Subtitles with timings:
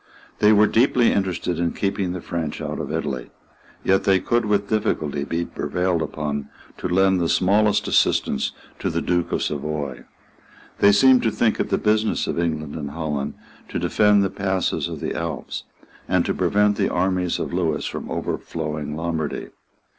[0.39, 3.29] They were deeply interested in keeping the French out of Italy.
[3.83, 8.99] Yet they could with difficulty be prevailed upon to lend the smallest assistance to the
[9.03, 10.05] Duke of Savoy.
[10.79, 13.35] They seemed to think it the business of England and Holland
[13.69, 15.65] to defend the passes of the Alps,
[16.07, 19.49] and to prevent the armies of Lewis from overflowing Lombardy.